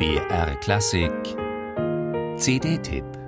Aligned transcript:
BR 0.00 0.54
Klassik. 0.62 1.36
CD-Tipp 2.38 3.19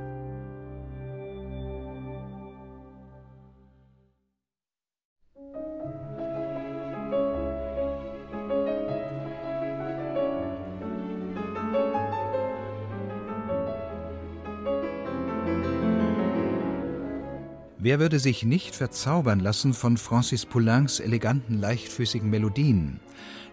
Wer 17.84 17.98
würde 17.98 18.20
sich 18.20 18.44
nicht 18.44 18.76
verzaubern 18.76 19.40
lassen 19.40 19.74
von 19.74 19.96
Francis 19.96 20.46
Poulains 20.46 21.00
eleganten, 21.00 21.58
leichtfüßigen 21.58 22.30
Melodien? 22.30 23.00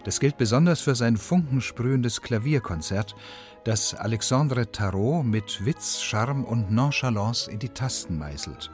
Das 0.04 0.20
gilt 0.20 0.38
besonders 0.38 0.82
für 0.82 0.94
sein 0.94 1.16
funkensprühendes 1.16 2.22
Klavierkonzert, 2.22 3.16
das 3.64 3.92
Alexandre 3.92 4.70
Tarot 4.70 5.24
mit 5.24 5.66
Witz, 5.66 6.00
Charme 6.00 6.44
und 6.44 6.70
Nonchalance 6.70 7.50
in 7.50 7.58
die 7.58 7.70
Tasten 7.70 8.18
meißelt. 8.18 8.70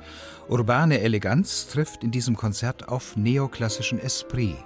Urbane 0.50 1.00
Eleganz 1.00 1.68
trifft 1.68 2.04
in 2.04 2.10
diesem 2.10 2.36
Konzert 2.36 2.90
auf 2.90 3.16
neoklassischen 3.16 3.98
Esprit. 3.98 4.56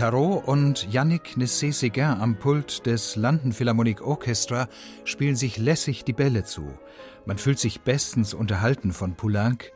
Tarot 0.00 0.48
und 0.48 0.90
Yannick 0.90 1.36
Nessé-Séguin 1.36 2.22
am 2.22 2.34
Pult 2.38 2.86
des 2.86 3.16
London 3.16 3.52
Philharmonic 3.52 4.00
Orchestra 4.00 4.66
spielen 5.04 5.36
sich 5.36 5.58
lässig 5.58 6.04
die 6.04 6.14
Bälle 6.14 6.42
zu. 6.42 6.72
Man 7.26 7.36
fühlt 7.36 7.58
sich 7.58 7.82
bestens 7.82 8.32
unterhalten 8.32 8.94
von 8.94 9.14
Poulenc, 9.14 9.70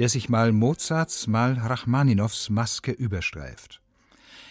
der 0.00 0.08
sich 0.08 0.28
mal 0.28 0.50
Mozarts, 0.50 1.28
mal 1.28 1.52
Rachmaninows 1.52 2.50
Maske 2.50 2.90
überstreift. 2.90 3.80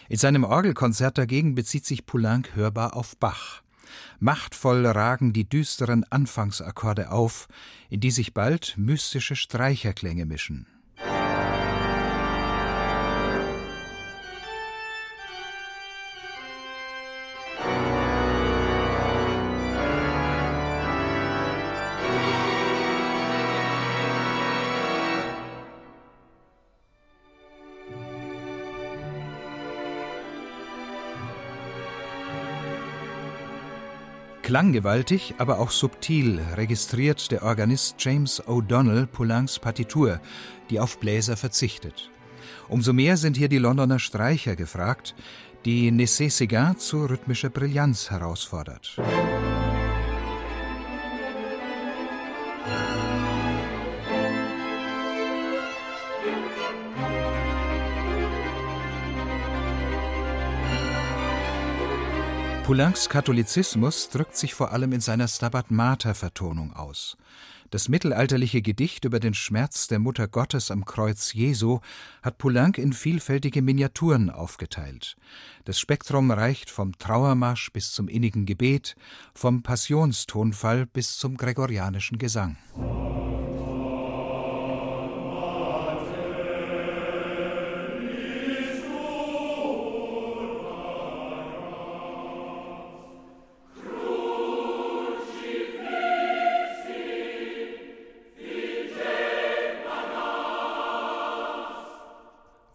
In 0.07 0.15
seinem 0.15 0.45
Orgelkonzert 0.45 1.17
dagegen 1.17 1.55
bezieht 1.55 1.85
sich 1.85 2.05
Poulenc 2.05 2.55
hörbar 2.55 2.95
auf 2.95 3.17
Bach. 3.17 3.63
Machtvoll 4.21 4.85
ragen 4.85 5.33
die 5.33 5.49
düsteren 5.49 6.05
Anfangsakkorde 6.09 7.11
auf, 7.11 7.49
in 7.89 7.99
die 7.99 8.11
sich 8.11 8.33
bald 8.33 8.75
mystische 8.77 9.35
Streicherklänge 9.35 10.25
mischen. 10.25 10.67
Klanggewaltig, 34.47 35.35
aber 35.39 35.59
auch 35.59 35.71
subtil 35.71 36.39
registriert 36.55 37.31
der 37.31 37.43
Organist 37.43 37.97
James 37.99 38.41
O'Donnell 38.47 39.05
Poulencs 39.05 39.59
Partitur, 39.59 40.21
die 40.69 40.79
auf 40.79 40.99
Bläser 40.99 41.35
verzichtet. 41.35 42.09
Umso 42.69 42.93
mehr 42.93 43.17
sind 43.17 43.35
hier 43.35 43.49
die 43.49 43.57
Londoner 43.57 43.99
Streicher 43.99 44.55
gefragt, 44.55 45.15
die 45.65 45.91
Nessé-Séguin 45.91 46.77
zu 46.77 47.07
rhythmischer 47.07 47.49
Brillanz 47.49 48.09
herausfordert. 48.09 48.95
Poulencs 62.67 63.07
Katholizismus 63.07 64.09
drückt 64.09 64.35
sich 64.35 64.53
vor 64.53 64.73
allem 64.73 64.91
in 64.91 64.99
seiner 64.99 65.29
Stabat 65.29 65.71
Mater-Vertonung 65.71 66.73
aus. 66.73 67.15
Das 67.69 67.87
mittelalterliche 67.87 68.61
Gedicht 68.61 69.05
über 69.05 69.21
den 69.21 69.33
Schmerz 69.33 69.87
der 69.87 69.99
Mutter 69.99 70.27
Gottes 70.27 70.69
am 70.69 70.83
Kreuz 70.83 71.31
Jesu 71.31 71.79
hat 72.21 72.37
Poulenc 72.37 72.77
in 72.77 72.91
vielfältige 72.91 73.61
Miniaturen 73.61 74.29
aufgeteilt. 74.29 75.15
Das 75.63 75.79
Spektrum 75.79 76.29
reicht 76.29 76.69
vom 76.69 76.97
Trauermarsch 76.97 77.71
bis 77.71 77.93
zum 77.93 78.09
innigen 78.09 78.45
Gebet, 78.45 78.97
vom 79.33 79.63
Passionstonfall 79.63 80.87
bis 80.87 81.17
zum 81.17 81.37
gregorianischen 81.37 82.17
Gesang. 82.17 82.57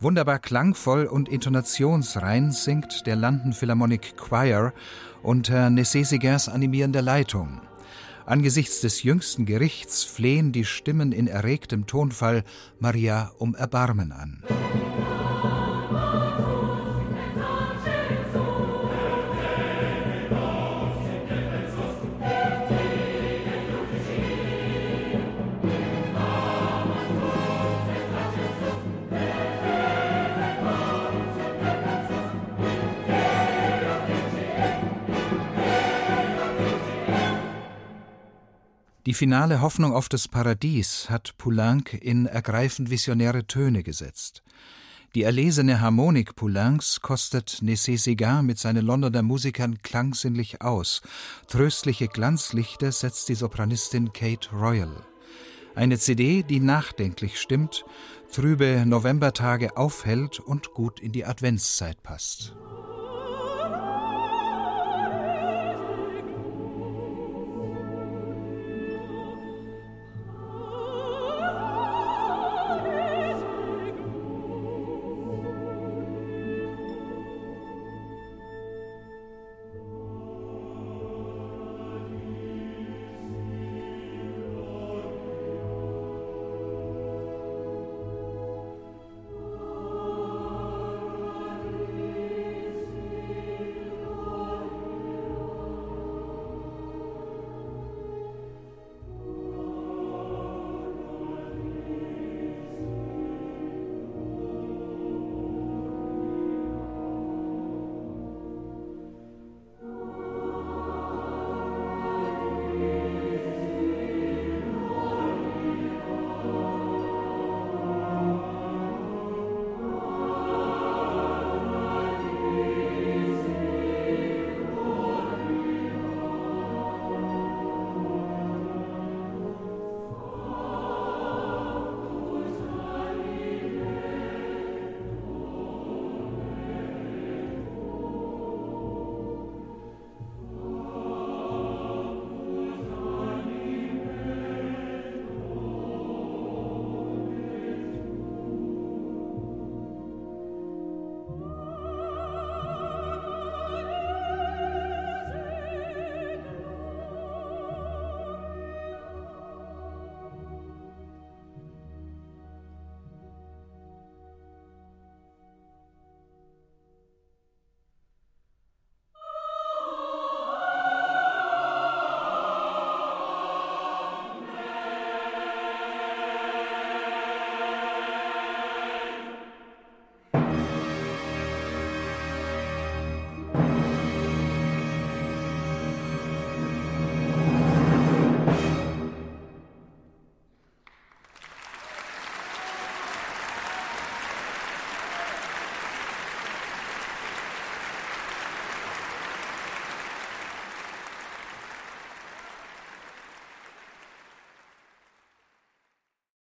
Wunderbar 0.03 0.41
klangvoll 0.41 1.07
und 1.07 1.29
intonationsrein 1.29 2.51
singt 2.51 3.07
der 3.07 3.15
London 3.15 3.53
Philharmonic 3.53 4.17
Choir 4.17 4.73
unter 5.23 5.69
Nessé-Séguins 5.69 6.49
animierender 6.49 7.03
Leitung. 7.03 7.61
Angesichts 8.27 8.81
des 8.81 9.05
jüngsten 9.05 9.47
Gerichts 9.47 10.03
flehen 10.03 10.51
die 10.51 10.65
Stimmen 10.65 11.13
in 11.13 11.29
erregtem 11.29 11.87
Tonfall 11.87 12.43
Maria 12.81 13.31
um 13.39 13.55
Erbarmen 13.55 14.11
an. 14.11 14.43
Die 39.05 39.15
finale 39.15 39.61
Hoffnung 39.61 39.93
auf 39.93 40.09
das 40.09 40.29
Paradies 40.29 41.11
hat 41.11 41.37
Poulenc 41.37 41.93
in 41.93 42.27
ergreifend 42.27 42.89
visionäre 42.89 43.49
Töne 43.49 43.83
gesetzt. 43.83 44.45
Die 45.17 45.25
erlesene 45.25 45.81
Harmonik 45.81 46.37
Poulencs 46.37 47.01
kostet 47.01 47.59
Nessé-Séguin 47.63 48.43
mit 48.43 48.61
seinen 48.61 48.87
Londoner 48.87 49.23
Musikern 49.23 49.83
klangsinnlich 49.83 50.63
aus. 50.63 51.03
Tröstliche 51.49 52.07
Glanzlichter 52.07 52.93
setzt 52.93 53.29
die 53.29 53.35
Sopranistin 53.35 54.13
Kate 54.13 54.51
Royal. 54.53 54.95
Eine 55.75 55.99
CD, 55.99 56.45
die 56.45 56.61
nachdenklich 56.61 57.41
stimmt, 57.41 57.85
trübe 58.31 58.85
Novembertage 58.87 59.77
aufhält 59.77 60.39
und 60.39 60.75
gut 60.75 61.01
in 61.01 61.11
die 61.11 61.25
Adventszeit 61.25 62.05
passt. 62.05 62.55